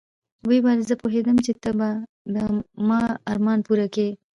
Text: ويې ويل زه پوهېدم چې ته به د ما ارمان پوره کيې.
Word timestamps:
ويې 0.47 0.59
ويل 0.63 0.81
زه 0.89 0.95
پوهېدم 1.01 1.37
چې 1.45 1.51
ته 1.63 1.71
به 1.77 1.89
د 2.33 2.35
ما 2.87 3.01
ارمان 3.31 3.59
پوره 3.65 3.87
کيې. 3.95 4.09